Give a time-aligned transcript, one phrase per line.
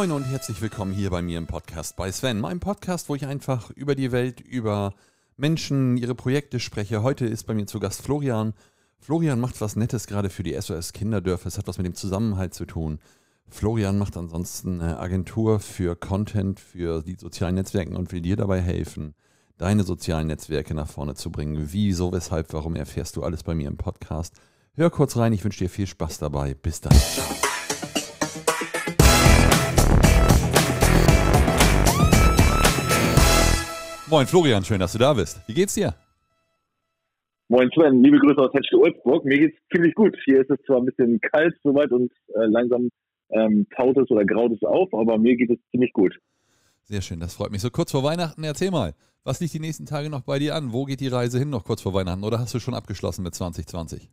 [0.00, 2.40] Moin und herzlich willkommen hier bei mir im Podcast bei Sven.
[2.40, 4.94] Meinem Podcast, wo ich einfach über die Welt, über
[5.36, 7.02] Menschen, ihre Projekte spreche.
[7.02, 8.54] Heute ist bei mir zu Gast Florian.
[8.98, 11.48] Florian macht was Nettes gerade für die SOS Kinderdörfer.
[11.48, 12.98] Es hat was mit dem Zusammenhalt zu tun.
[13.46, 18.62] Florian macht ansonsten eine Agentur für Content, für die sozialen Netzwerke und will dir dabei
[18.62, 19.14] helfen,
[19.58, 21.72] deine sozialen Netzwerke nach vorne zu bringen.
[21.72, 24.34] Wieso, weshalb, warum erfährst du alles bei mir im Podcast.
[24.76, 26.54] Hör kurz rein, ich wünsche dir viel Spaß dabei.
[26.54, 26.96] Bis dann.
[34.10, 35.40] Moin Florian, schön, dass du da bist.
[35.46, 35.94] Wie geht's dir?
[37.48, 39.24] Moin Sven, liebe Grüße aus Henschke-Ulzburg.
[39.24, 40.16] Mir geht's ziemlich gut.
[40.24, 42.88] Hier ist es zwar ein bisschen kalt soweit und äh, langsam
[43.30, 46.18] ähm, taut es oder graut es auf, aber mir geht es ziemlich gut.
[46.82, 47.60] Sehr schön, das freut mich.
[47.60, 50.72] So kurz vor Weihnachten, erzähl mal, was liegt die nächsten Tage noch bei dir an?
[50.72, 53.36] Wo geht die Reise hin noch kurz vor Weihnachten oder hast du schon abgeschlossen mit
[53.36, 54.10] 2020?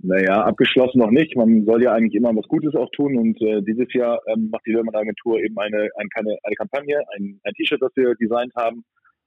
[0.00, 1.34] Naja, abgeschlossen noch nicht.
[1.36, 4.64] Man soll ja eigentlich immer was Gutes auch tun und äh, dieses Jahr ähm, macht
[4.64, 8.84] die Löhmann Agentur eben eine, eine, eine, Kampagne, ein, ein T-Shirt, das wir designt haben.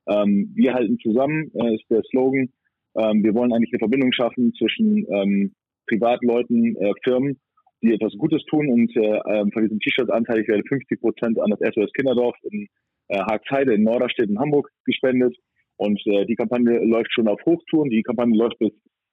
[0.07, 2.49] Ähm, wir halten zusammen, äh, ist der Slogan.
[2.95, 5.53] Ähm, wir wollen eigentlich eine Verbindung schaffen zwischen ähm,
[5.87, 7.37] Privatleuten, äh, Firmen,
[7.81, 11.49] die etwas Gutes tun und äh, ähm, von diesem T-Shirt anteilig werde 50 Prozent an
[11.49, 12.67] das SOS Kinderdorf in
[13.09, 15.35] äh, Hagsheide in Norderstedt in Hamburg gespendet.
[15.75, 17.89] Und äh, die Kampagne läuft schon auf Hochtouren.
[17.89, 18.71] Die Kampagne läuft bis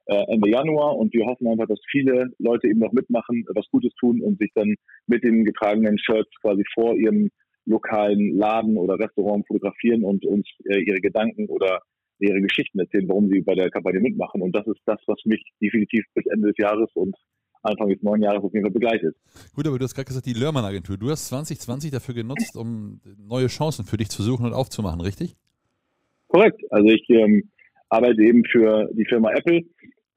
[0.09, 4.23] Ende Januar und wir hoffen einfach, dass viele Leute eben noch mitmachen, was Gutes tun
[4.23, 4.75] und sich dann
[5.07, 7.31] mit den getragenen Shirts quasi vor ihrem
[7.67, 11.83] lokalen Laden oder Restaurant fotografieren und uns äh, ihre Gedanken oder
[12.19, 14.43] ihre Geschichten erzählen, warum sie bei der Kampagne mitmachen.
[14.43, 17.15] Und das ist das, was mich definitiv bis Ende des Jahres und
[17.63, 19.17] Anfang des neuen Jahres auf jeden Fall begleitet.
[19.55, 20.97] Gut, aber du hast gerade gesagt, die Lörmann-Agentur.
[20.97, 25.37] Du hast 2020 dafür genutzt, um neue Chancen für dich zu suchen und aufzumachen, richtig?
[26.29, 26.61] Korrekt.
[26.71, 27.51] Also ich ähm,
[27.89, 29.63] arbeite eben für die Firma Apple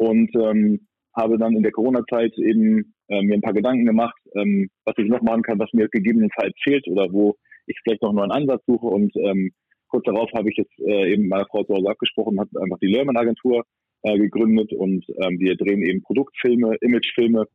[0.01, 4.67] und ähm, habe dann in der Corona-Zeit eben äh, mir ein paar Gedanken gemacht, ähm,
[4.83, 7.35] was ich noch machen kann, was mir gegebenenfalls fehlt oder wo
[7.67, 8.87] ich vielleicht noch einen neuen Ansatz suche.
[8.87, 9.51] Und ähm,
[9.89, 12.87] kurz darauf habe ich jetzt äh, eben meiner Frau zu Hause abgesprochen, hat einfach die
[12.87, 13.63] Lehrmann-Agentur
[14.01, 17.45] äh, gegründet und ähm, wir drehen eben Produktfilme, Imagefilme.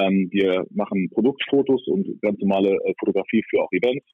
[0.00, 4.06] Ähm, wir machen Produktfotos und ganz normale äh, Fotografie für auch Events.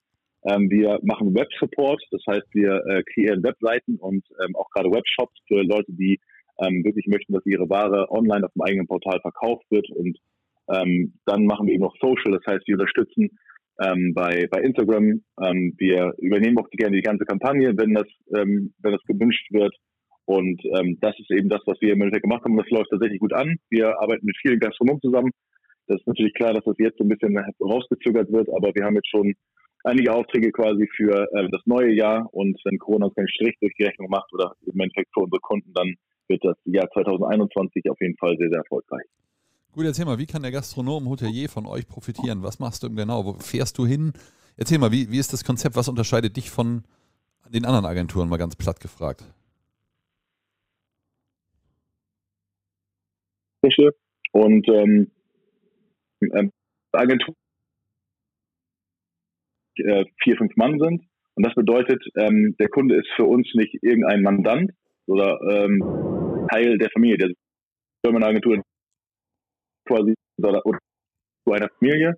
[0.46, 5.34] Ähm, wir machen Web-Support, das heißt, wir äh, kreieren Webseiten und ähm, auch gerade Webshops
[5.48, 6.18] für Leute, die
[6.58, 9.88] ähm, wirklich möchten, dass ihre Ware online auf dem eigenen Portal verkauft wird.
[9.90, 10.18] Und
[10.72, 13.30] ähm, dann machen wir eben noch Social, das heißt, wir unterstützen
[13.80, 15.22] ähm, bei, bei Instagram.
[15.42, 18.06] Ähm, wir übernehmen auch gerne die ganze Kampagne, wenn das,
[18.36, 19.74] ähm, wenn das gewünscht wird.
[20.26, 22.56] Und ähm, das ist eben das, was wir im Endeffekt gemacht haben.
[22.56, 23.56] Das läuft tatsächlich gut an.
[23.68, 25.30] Wir arbeiten mit vielen Gastronomen zusammen.
[25.86, 28.94] Das ist natürlich klar, dass das jetzt so ein bisschen rausgezögert wird, aber wir haben
[28.94, 29.34] jetzt schon
[29.84, 33.74] einige Aufträge quasi für äh, das neue Jahr und wenn Corona uns keinen Strich durch
[33.78, 35.94] die Rechnung macht oder im Endeffekt für unsere Kunden, dann
[36.28, 39.06] wird das Jahr 2021 auf jeden Fall sehr, sehr erfolgreich.
[39.72, 42.42] Gut, erzähl mal, wie kann der Gastronom, Hotelier von euch profitieren?
[42.42, 43.24] Was machst du genau?
[43.24, 44.12] Wo fährst du hin?
[44.56, 45.74] Erzähl mal, wie, wie ist das Konzept?
[45.74, 46.84] Was unterscheidet dich von
[47.52, 49.24] den anderen Agenturen, mal ganz platt gefragt?
[54.32, 55.10] Und ähm,
[56.20, 56.52] ähm,
[56.92, 57.34] Agentur
[59.78, 61.02] äh, vier, fünf Mann sind.
[61.34, 64.70] Und das bedeutet, ähm, der Kunde ist für uns nicht irgendein Mandant
[65.06, 66.13] oder ähm,
[66.54, 67.18] Teil der Familie.
[67.18, 67.30] Der
[68.04, 68.62] Firmenagentur
[69.86, 70.62] quasi oder,
[71.44, 72.14] zu einer Familie.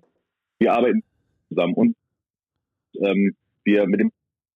[0.59, 1.03] Wir arbeiten
[1.49, 1.95] zusammen und
[3.01, 4.11] ähm, wir mit dem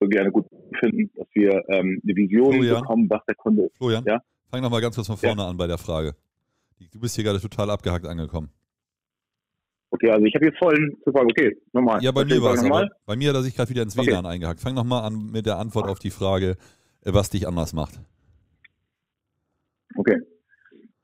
[0.10, 0.48] gerne gut
[0.80, 2.82] finden, dass wir ähm, eine Vision Florian.
[2.82, 3.78] bekommen, was der Kunde ist.
[3.78, 4.20] Florian, ja?
[4.50, 5.48] fang noch mal ganz kurz von vorne ja.
[5.48, 6.16] an bei der Frage.
[6.92, 8.50] Du bist hier gerade total abgehackt angekommen.
[9.92, 12.02] Okay, also ich habe jetzt vollen zu fragen, okay, nochmal.
[12.02, 12.64] Ja, bei mir war es
[13.06, 14.34] Bei mir hat er sich gerade wieder ins WLAN okay.
[14.34, 14.60] eingehackt.
[14.60, 16.58] Fang nochmal an mit der Antwort auf die Frage,
[17.06, 18.00] äh, was dich anders macht.
[20.02, 20.18] Okay.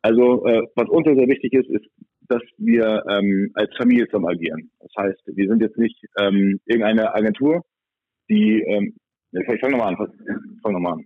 [0.01, 1.85] Also äh, was uns sehr wichtig ist, ist,
[2.29, 4.71] dass wir ähm, als Familie zusammen agieren.
[4.79, 7.63] Das heißt, wir sind jetzt nicht ähm, irgendeine Agentur,
[8.27, 8.95] die, ähm,
[9.33, 9.97] ich fange nochmal an,
[10.63, 11.05] fang nochmal an.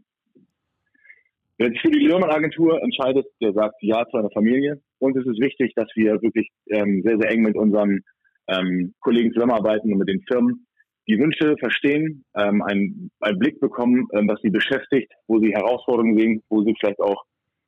[1.57, 4.81] Wer sich für die Löhmann-Agentur entscheidet, der sagt Ja zu einer Familie.
[4.99, 7.99] Und es ist wichtig, dass wir wirklich ähm, sehr, sehr eng mit unseren
[8.47, 10.65] ähm, Kollegen zusammenarbeiten und mit den Firmen
[11.09, 16.17] die Wünsche verstehen, ähm, einen, einen Blick bekommen, ähm, was sie beschäftigt, wo sie Herausforderungen
[16.17, 17.21] sehen, wo sie vielleicht auch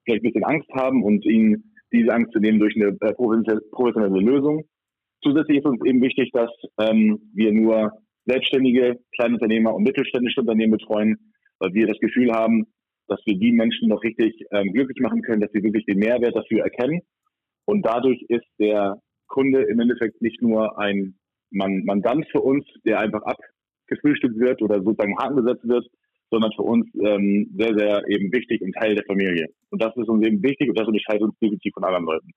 [0.04, 4.64] vielleicht ein bisschen Angst haben und ihnen diese Angst zu nehmen durch eine professionelle Lösung.
[5.24, 7.94] Zusätzlich ist uns eben wichtig, dass ähm, wir nur
[8.26, 11.18] selbstständige Kleinunternehmer und mittelständische Unternehmen betreuen,
[11.60, 12.66] weil wir das Gefühl haben,
[13.08, 16.36] dass wir die Menschen noch richtig ähm, glücklich machen können, dass sie wirklich den Mehrwert
[16.36, 17.02] dafür erkennen.
[17.66, 18.98] Und dadurch ist der
[19.28, 21.16] Kunde im Endeffekt nicht nur ein
[21.52, 25.86] Mandant für uns, der einfach abgefrühstückt wird oder sozusagen Haken gesetzt wird,
[26.34, 29.48] sondern für uns ähm, sehr, sehr eben wichtig und Teil der Familie.
[29.70, 32.32] Und das ist uns eben wichtig und das unterscheidet uns definitiv von anderen Leuten.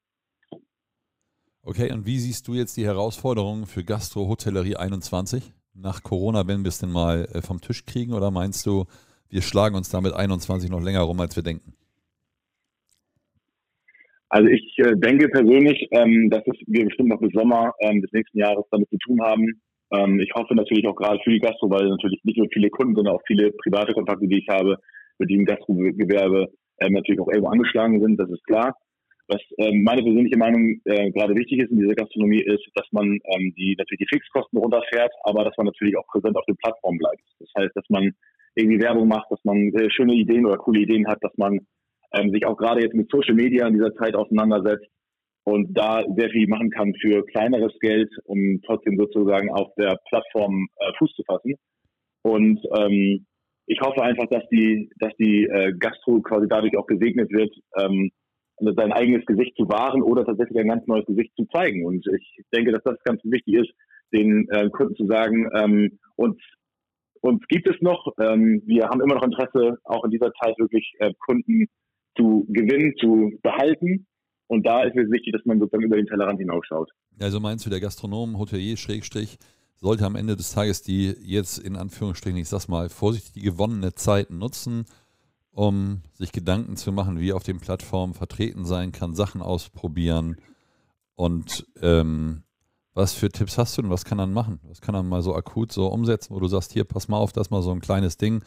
[1.62, 6.68] Okay, und wie siehst du jetzt die Herausforderungen für Gastro-Hotellerie 21 nach Corona, wenn wir
[6.68, 8.12] es denn mal äh, vom Tisch kriegen?
[8.12, 8.84] Oder meinst du,
[9.30, 11.72] wir schlagen uns damit 21 noch länger rum, als wir denken?
[14.28, 18.38] Also ich äh, denke persönlich, ähm, dass wir bestimmt noch bis Sommer ähm, des nächsten
[18.38, 19.60] Jahres damit zu tun haben.
[19.92, 22.94] Ähm, ich hoffe natürlich auch gerade für die Gastro, weil natürlich nicht nur viele Kunden,
[22.94, 24.78] sondern auch viele private Kontakte, die ich habe,
[25.18, 26.48] mit dem Gastrogewerbe
[26.80, 28.76] ähm, natürlich auch irgendwo angeschlagen sind, das ist klar.
[29.28, 33.06] Was ähm, meine persönliche Meinung äh, gerade wichtig ist in dieser Gastronomie ist, dass man
[33.06, 36.98] ähm, die natürlich die Fixkosten runterfährt, aber dass man natürlich auch präsent auf den Plattformen
[36.98, 37.22] bleibt.
[37.40, 38.12] Das heißt, dass man
[38.54, 41.60] irgendwie Werbung macht, dass man äh, schöne Ideen oder coole Ideen hat, dass man
[42.12, 44.86] ähm, sich auch gerade jetzt mit Social Media in dieser Zeit auseinandersetzt
[45.46, 50.66] und da sehr viel machen kann für kleineres Geld, um trotzdem sozusagen auf der Plattform
[50.78, 51.54] äh, Fuß zu fassen.
[52.22, 53.24] Und ähm,
[53.66, 58.10] ich hoffe einfach, dass die, dass die äh, Gastro quasi dadurch auch gesegnet wird, ähm,
[58.58, 61.86] sein eigenes Gesicht zu wahren oder tatsächlich ein ganz neues Gesicht zu zeigen.
[61.86, 63.72] Und ich denke, dass das ganz wichtig ist,
[64.12, 66.38] den äh, Kunden zu sagen, ähm, uns,
[67.20, 70.92] uns gibt es noch, ähm, wir haben immer noch Interesse, auch in dieser Zeit wirklich
[70.98, 71.66] äh, Kunden
[72.16, 74.06] zu gewinnen, zu behalten.
[74.48, 76.90] Und da ist es wichtig, dass man sozusagen über den Tellerrand hinausschaut.
[77.20, 79.38] Also meinst du, der Gastronom, Hotelier, Schrägstrich,
[79.74, 84.30] sollte am Ende des Tages die jetzt in Anführungsstrichen, ich sag's mal, vorsichtig gewonnene Zeit
[84.30, 84.84] nutzen,
[85.50, 90.36] um sich Gedanken zu machen, wie auf den Plattformen vertreten sein kann, Sachen ausprobieren
[91.16, 92.42] und ähm,
[92.94, 93.90] was für Tipps hast du denn?
[93.90, 94.60] Was kann man machen?
[94.62, 97.32] Was kann man mal so akut so umsetzen, wo du sagst, hier, pass mal auf,
[97.32, 98.42] das mal so ein kleines Ding.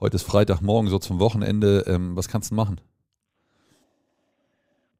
[0.00, 1.84] Heute ist Freitagmorgen, so zum Wochenende.
[1.86, 2.78] Ähm, was kannst du machen?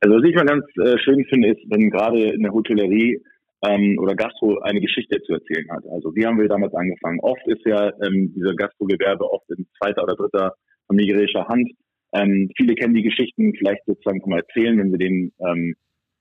[0.01, 3.21] Also was ich mal ganz äh, schön finde, ist, wenn gerade in der Hotellerie
[3.67, 5.85] ähm, oder Gastro eine Geschichte zu erzählen hat.
[5.91, 7.21] Also wie haben wir damals angefangen?
[7.21, 10.55] Oft ist ja ähm, dieser Gastrogewerbe oft in zweiter oder dritter
[10.87, 11.71] familiärer Hand.
[12.13, 15.75] Ähm, viele kennen die Geschichten vielleicht sozusagen mal erzählen, wenn sie den ähm,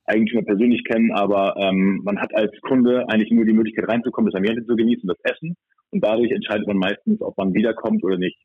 [0.06, 4.38] Eigentümer persönlich kennen, aber ähm, man hat als Kunde eigentlich nur die Möglichkeit reinzukommen, das
[4.38, 5.56] Ambiente zu genießen, das Essen
[5.92, 8.38] und dadurch entscheidet man meistens, ob man wiederkommt oder nicht.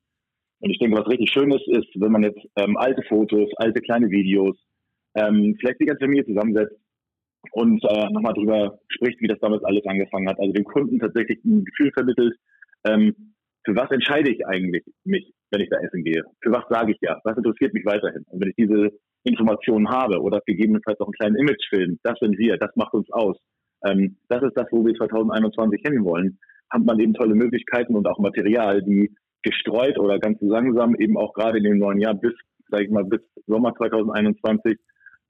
[0.60, 3.80] Und ich denke, was richtig schön ist, ist, wenn man jetzt ähm, alte Fotos, alte
[3.80, 4.56] kleine Videos,
[5.14, 6.76] ähm, vielleicht die ganze Familie zusammensetzt
[7.52, 10.38] und äh, nochmal drüber spricht, wie das damals alles angefangen hat.
[10.38, 12.36] Also dem Kunden tatsächlich ein Gefühl vermittelt,
[12.86, 13.34] ähm,
[13.64, 16.22] für was entscheide ich eigentlich mich, wenn ich da essen gehe?
[16.40, 17.20] Für was sage ich ja?
[17.24, 18.24] Was interessiert mich weiterhin?
[18.28, 18.90] Und wenn ich diese
[19.24, 23.36] Informationen habe oder gegebenenfalls auch einen kleinen Imagefilm, das sind wir, das macht uns aus.
[23.84, 26.38] Ähm, das ist das, wo wir 2021 hin wollen.
[26.70, 31.32] Hat man eben tolle Möglichkeiten und auch Material, die gestreut oder ganz langsam eben auch
[31.34, 32.32] gerade in dem neuen Jahr bis,
[32.68, 34.78] sage ich mal, bis Sommer 2021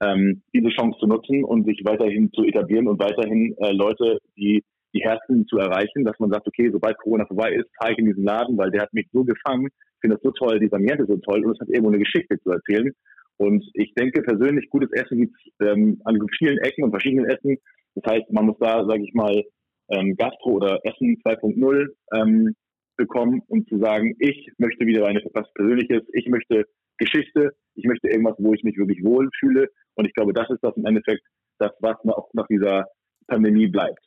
[0.01, 4.63] ähm, diese Chance zu nutzen und sich weiterhin zu etablieren und weiterhin äh, Leute, die
[4.93, 8.07] die Herzen zu erreichen, dass man sagt, okay, sobald Corona vorbei ist, fahre ich in
[8.07, 9.69] diesen Laden, weil der hat mich so gefangen,
[10.01, 12.51] finde das so toll, dieser Ambiente so toll und es hat irgendwo eine Geschichte zu
[12.51, 12.91] erzählen.
[13.37, 17.57] Und ich denke persönlich, gutes Essen gibt es ähm, an vielen Ecken und verschiedenen Essen.
[17.95, 19.43] Das heißt, man muss da, sage ich mal,
[19.89, 22.55] ähm, Gastro oder Essen 2.0 ähm,
[22.97, 26.65] bekommen, um zu sagen, ich möchte wieder eine, was Persönliches, ich möchte
[27.01, 29.67] Geschichte, ich möchte irgendwas, wo ich mich wirklich wohlfühle.
[29.95, 31.23] Und ich glaube, das ist das im Endeffekt,
[31.57, 32.85] das, was auch nach dieser
[33.27, 33.99] Pandemie bleibt.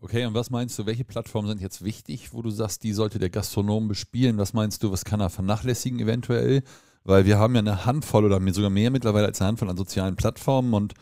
[0.00, 3.18] Okay, und was meinst du, welche Plattformen sind jetzt wichtig, wo du sagst, die sollte
[3.18, 4.38] der Gastronom bespielen?
[4.38, 6.62] Was meinst du, was kann er vernachlässigen eventuell?
[7.04, 10.16] Weil wir haben ja eine Handvoll oder sogar mehr mittlerweile als eine Handvoll an sozialen
[10.16, 10.94] Plattformen und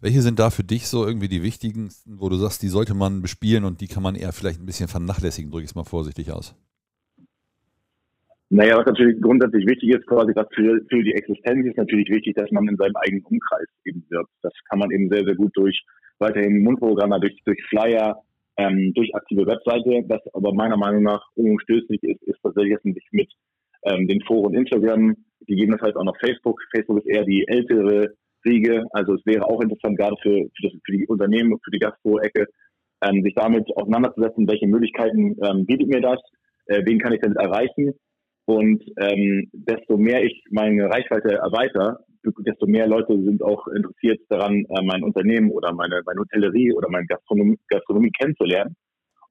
[0.00, 3.22] welche sind da für dich so irgendwie die wichtigsten, wo du sagst, die sollte man
[3.22, 6.30] bespielen und die kann man eher vielleicht ein bisschen vernachlässigen, drücke ich es mal vorsichtig
[6.30, 6.54] aus?
[8.50, 12.34] Naja, was natürlich grundsätzlich wichtig ist, quasi das für, für die Existenz ist natürlich wichtig,
[12.34, 14.30] dass man in seinem eigenen Umkreis eben wirkt.
[14.42, 15.84] Das kann man eben sehr, sehr gut durch
[16.18, 18.22] weiterhin Mundprogramme, durch, durch Flyer,
[18.56, 20.02] ähm, durch aktive Webseite.
[20.08, 23.30] Was aber meiner Meinung nach unumstößlich ist, ist tatsächlich, dass man sich mit
[23.84, 25.14] ähm, den Foren Instagram,
[25.46, 26.58] gegebenenfalls auch noch Facebook.
[26.74, 28.14] Facebook ist eher die ältere
[28.46, 28.86] Riege.
[28.92, 32.46] Also es wäre auch interessant, gerade für, für, das, für die Unternehmen, für die Gastro-Ecke,
[33.02, 36.20] ähm, sich damit auseinanderzusetzen, welche Möglichkeiten ähm, bietet mir das,
[36.66, 37.94] äh, wen kann ich damit erreichen.
[38.48, 41.98] Und ähm, desto mehr ich meine Reichweite erweitere,
[42.46, 46.88] desto mehr Leute sind auch interessiert daran, äh, mein Unternehmen oder meine, meine Hotellerie oder
[46.88, 48.74] meine Gastronomie, Gastronomie kennenzulernen.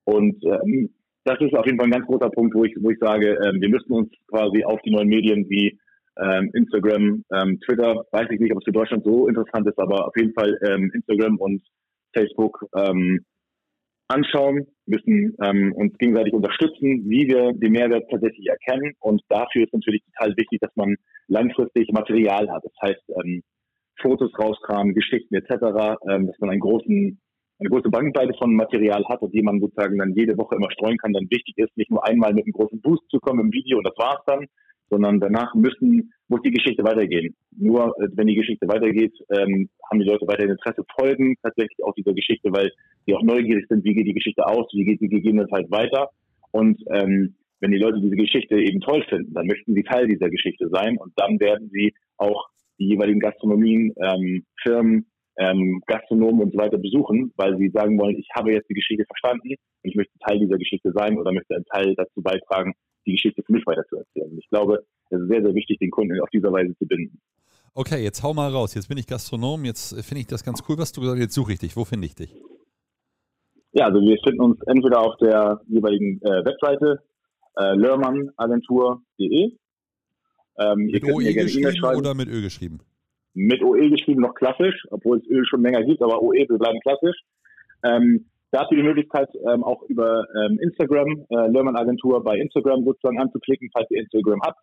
[0.03, 0.93] Und ähm,
[1.23, 3.59] das ist auf jeden Fall ein ganz großer Punkt, wo ich, wo ich sage, ähm,
[3.59, 5.79] wir müssen uns quasi auf die neuen Medien wie
[6.21, 10.05] ähm, Instagram, ähm, Twitter, weiß ich nicht, ob es für Deutschland so interessant ist, aber
[10.05, 11.63] auf jeden Fall ähm, Instagram und
[12.15, 13.25] Facebook ähm,
[14.09, 18.93] anschauen, müssen ähm, uns gegenseitig unterstützen, wie wir den Mehrwert tatsächlich erkennen.
[18.99, 20.95] Und dafür ist natürlich total wichtig, dass man
[21.27, 22.63] langfristig Material hat.
[22.63, 23.43] Das heißt, ähm,
[24.01, 27.19] Fotos rauskramen, Geschichten etc., ähm, dass man einen großen,
[27.59, 31.13] eine große Bandbreite von Material hat, die man sozusagen dann jede Woche immer streuen kann,
[31.13, 33.87] dann wichtig ist, nicht nur einmal mit einem großen Boost zu kommen im Video und
[33.87, 34.45] das war's dann,
[34.89, 37.35] sondern danach müssen, muss die Geschichte weitergehen.
[37.57, 41.93] Nur äh, wenn die Geschichte weitergeht, ähm, haben die Leute weiterhin Interesse, folgen tatsächlich auch
[41.93, 42.71] dieser Geschichte, weil
[43.05, 46.09] sie auch neugierig sind, wie geht die Geschichte aus, wie geht sie gegebenenfalls weiter.
[46.51, 50.29] Und ähm, wenn die Leute diese Geschichte eben toll finden, dann möchten sie Teil dieser
[50.29, 52.47] Geschichte sein und dann werden sie auch
[52.79, 58.17] die jeweiligen Gastronomien, ähm, Firmen, ähm, Gastronomen und so weiter besuchen, weil sie sagen wollen,
[58.17, 61.55] ich habe jetzt die Geschichte verstanden und ich möchte Teil dieser Geschichte sein oder möchte
[61.55, 62.73] einen Teil dazu beitragen,
[63.07, 64.37] die Geschichte für mich weiterzuerzählen.
[64.37, 67.19] Ich glaube, es ist sehr, sehr wichtig, den Kunden auf dieser Weise zu binden.
[67.73, 68.73] Okay, jetzt hau mal raus.
[68.73, 71.23] Jetzt bin ich Gastronom, jetzt finde ich das ganz cool, was du gesagt hast.
[71.23, 71.75] Jetzt suche ich dich.
[71.77, 72.35] Wo finde ich dich?
[73.73, 77.03] Ja, also wir finden uns entweder auf der jeweiligen äh, Webseite
[77.57, 79.51] äh, lörmannagentur.de.
[80.59, 82.79] Ähm, mit OE geschrieben oder mit Ö geschrieben?
[83.35, 86.79] Mit OE geschrieben noch klassisch, obwohl es Ö schon länger gibt, aber OE, wir bleiben
[86.79, 87.17] klassisch.
[87.83, 92.37] Ähm, da habt ihr die Möglichkeit, ähm, auch über ähm, Instagram, äh, Lörmann Agentur bei
[92.37, 94.59] Instagram sozusagen anzuklicken, falls ihr Instagram habt.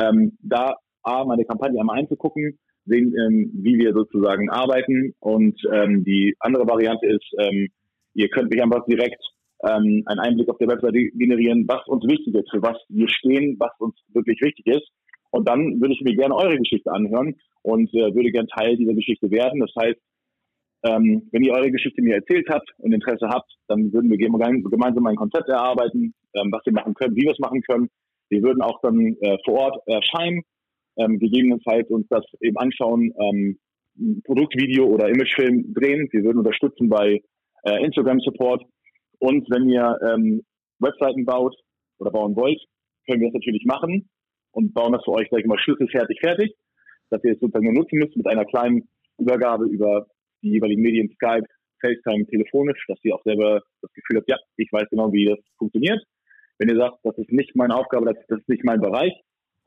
[0.00, 5.14] Ähm, da A, meine Kampagne einmal einzugucken, sehen, ähm, wie wir sozusagen arbeiten.
[5.20, 7.68] Und ähm, die andere Variante ist, ähm,
[8.14, 9.22] ihr könnt mich einfach direkt
[9.64, 13.56] ähm, einen Einblick auf der Webseite generieren, was uns wichtig ist, für was wir stehen,
[13.58, 14.88] was uns wirklich wichtig ist.
[15.30, 18.94] Und dann würde ich mir gerne eure Geschichte anhören und äh, würde gerne Teil dieser
[18.94, 19.60] Geschichte werden.
[19.60, 19.98] Das heißt,
[20.84, 25.06] ähm, wenn ihr eure Geschichte mir erzählt habt und Interesse habt, dann würden wir gemeinsam
[25.06, 27.88] ein Konzept erarbeiten, ähm, was wir machen können, wie wir es machen können.
[28.28, 30.42] Wir würden auch dann äh, vor Ort erscheinen,
[30.96, 33.58] ähm, gegebenenfalls uns das eben anschauen, ähm,
[34.24, 36.08] Produktvideo oder Imagefilm drehen.
[36.10, 37.20] Wir würden unterstützen bei
[37.64, 38.64] äh, Instagram Support.
[39.18, 40.42] Und wenn ihr ähm,
[40.78, 41.54] Webseiten baut
[41.98, 42.60] oder bauen wollt,
[43.06, 44.08] können wir das natürlich machen
[44.52, 46.54] und bauen das für euch, sag ich mal, schlüsselfertig fertig,
[47.10, 50.06] dass ihr es sozusagen nur nutzen müsst mit einer kleinen Übergabe über
[50.42, 51.46] die jeweiligen Medien Skype,
[51.80, 55.38] FaceTime, telefonisch, dass ihr auch selber das Gefühl habt, ja, ich weiß genau, wie das
[55.58, 56.02] funktioniert.
[56.58, 59.12] Wenn ihr sagt, das ist nicht meine Aufgabe, das, ist nicht mein Bereich,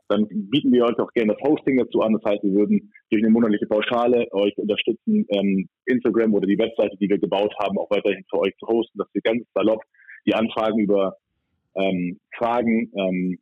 [0.08, 2.14] dann bieten wir euch auch gerne das Hosting dazu an.
[2.14, 6.96] Das heißt, wir würden durch eine monatliche Pauschale euch unterstützen, ähm, Instagram oder die Webseite,
[6.98, 9.82] die wir gebaut haben, auch weiterhin für euch zu hosten, dass wir ganz salopp
[10.26, 11.18] die Anfragen über
[11.76, 13.40] ähm, Fragen ähm,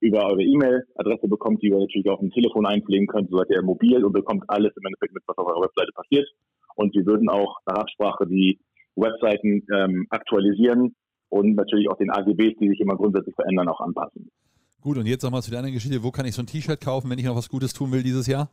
[0.00, 3.62] über eure E-Mail-Adresse bekommt, die ihr natürlich auch im Telefon einpflegen könnt, so seid ihr
[3.62, 6.28] mobil und bekommt alles im Endeffekt mit, was auf eurer Webseite passiert.
[6.76, 8.58] Und wir würden auch nach Absprache die
[8.96, 10.94] Webseiten ähm, aktualisieren
[11.28, 14.30] und natürlich auch den AGBs, die sich immer grundsätzlich verändern, auch anpassen.
[14.80, 16.02] Gut, und jetzt nochmal zu der anderen Geschichte.
[16.02, 18.26] Wo kann ich so ein T-Shirt kaufen, wenn ich noch was Gutes tun will dieses
[18.26, 18.50] Jahr?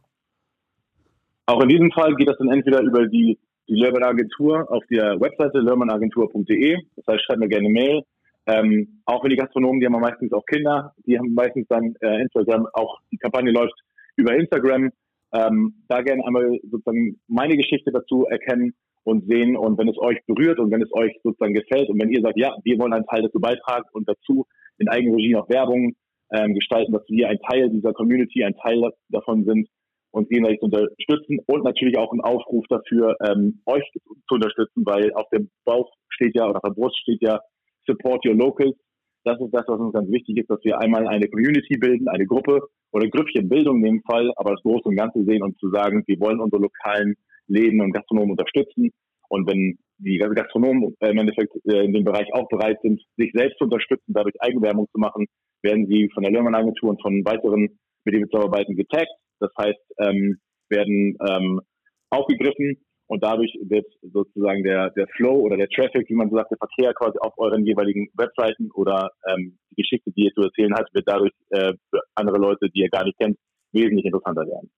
[1.46, 3.39] Auch in diesem Fall geht das dann entweder über die,
[3.70, 6.77] die Lörmann Agentur auf der Webseite lörmannagentur.de.
[6.98, 8.04] Das heißt, schreibt mir gerne Mail
[8.48, 12.22] ähm, auch wenn die Gastronomen, die haben meistens auch Kinder, die haben meistens dann äh,
[12.22, 13.77] Instagram, auch die Kampagne läuft
[14.16, 14.89] über Instagram.
[15.34, 18.74] Ähm, da gerne einmal sozusagen meine Geschichte dazu erkennen
[19.04, 22.10] und sehen und wenn es euch berührt und wenn es euch sozusagen gefällt und wenn
[22.10, 24.46] ihr sagt, ja, wir wollen einen Teil dazu beitragen und dazu
[24.77, 25.94] in Eigenregie noch Werbung
[26.32, 29.68] ähm, gestalten, dass wir ein Teil dieser Community, ein Teil davon sind,
[30.12, 33.84] uns gegenseitig zu unterstützen und natürlich auch ein Aufruf dafür, ähm, euch
[34.27, 37.42] zu unterstützen, weil auf dem Bauch steht ja oder auf der Brust steht ja
[37.88, 38.75] Support Your Locals.
[39.24, 42.25] Das ist das, was uns ganz wichtig ist, dass wir einmal eine Community bilden, eine
[42.25, 45.70] Gruppe oder Grüppchen Bildung in dem Fall, aber das Große und Ganze sehen und zu
[45.70, 47.15] sagen, wir wollen unsere lokalen
[47.48, 48.91] Läden und Gastronomen unterstützen.
[49.29, 53.32] Und wenn die Gastronomen äh, im Endeffekt äh, in dem Bereich auch bereit sind, sich
[53.34, 55.25] selbst zu unterstützen, dadurch Eigenwerbung zu machen,
[55.62, 59.12] werden sie von der Lerman Agentur und von weiteren, mit denen wir zusammenarbeiten, getaggt.
[59.39, 60.38] Das heißt, ähm,
[60.70, 61.62] werden ähm,
[62.10, 62.77] aufgegriffen
[63.08, 66.58] und dadurch wird sozusagen der, der Flow oder der Traffic, wie man so sagt, der
[66.58, 70.94] Verkehr quasi auf euren jeweiligen Webseiten oder ähm, die Geschichte, die ihr zu erzählen habt,
[70.94, 73.38] wird dadurch äh, für andere Leute, die ihr gar nicht kennt,
[73.72, 74.70] wesentlich interessanter werden.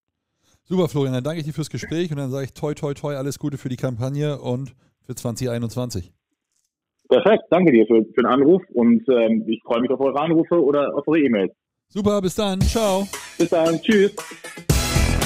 [0.64, 3.16] Super, Florian, dann danke ich dir fürs Gespräch und dann sage ich toi, toi, toi,
[3.16, 6.12] alles Gute für die Kampagne und für 2021.
[7.08, 10.62] Perfekt, danke dir für, für den Anruf und ähm, ich freue mich auf eure Anrufe
[10.62, 11.52] oder auf eure E-Mails.
[11.88, 13.08] Super, bis dann, ciao.
[13.36, 14.14] Bis dann, tschüss.